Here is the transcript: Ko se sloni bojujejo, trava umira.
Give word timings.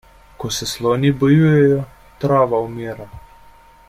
Ko 0.43 0.49
se 0.59 0.67
sloni 0.71 1.11
bojujejo, 1.19 1.77
trava 2.25 2.65
umira. 2.71 3.07